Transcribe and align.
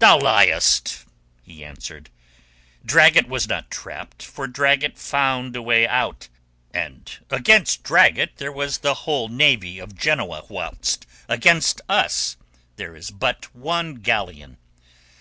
"Thou 0.00 0.18
liest," 0.18 1.04
he 1.44 1.64
answered. 1.64 2.10
"Dragut 2.84 3.28
was 3.28 3.46
not 3.46 3.70
trapped, 3.70 4.20
for 4.20 4.48
Dragut 4.48 4.98
found 4.98 5.54
a 5.54 5.62
way 5.62 5.86
out. 5.86 6.26
And 6.74 7.08
against 7.30 7.84
Dragut 7.84 8.38
there 8.38 8.50
was 8.50 8.78
the 8.78 8.94
whole 9.06 9.28
navy 9.28 9.78
of 9.78 9.96
Genoa, 9.96 10.42
whilst 10.48 11.06
against 11.28 11.80
us 11.88 12.36
there 12.74 12.96
is 12.96 13.12
but 13.12 13.54
one 13.54 13.90
single 13.90 14.02
galleon. 14.02 14.56